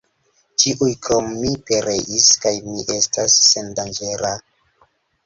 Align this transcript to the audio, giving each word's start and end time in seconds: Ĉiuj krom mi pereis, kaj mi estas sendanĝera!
Ĉiuj 0.61 0.87
krom 1.07 1.27
mi 1.41 1.51
pereis, 1.67 2.29
kaj 2.45 2.53
mi 2.71 2.87
estas 2.97 3.37
sendanĝera! 3.51 4.33